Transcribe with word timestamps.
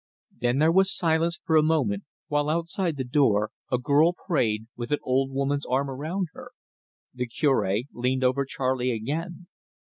Then 0.39 0.57
there 0.57 0.71
was 0.71 0.91
silence 0.97 1.39
for 1.45 1.55
a 1.55 1.61
moment, 1.61 2.05
while 2.27 2.49
outside 2.49 2.97
the 2.97 3.03
door 3.03 3.51
a 3.71 3.77
girl 3.77 4.13
prayed, 4.25 4.65
with 4.75 4.91
an 4.91 4.97
old 5.03 5.29
woman's 5.31 5.67
arm 5.67 5.91
around 5.91 6.29
her. 6.33 6.53
The 7.13 7.27
Cure 7.27 7.71
leaned 7.93 8.23
over 8.23 8.43
Charley 8.43 8.91
again. 8.91 9.45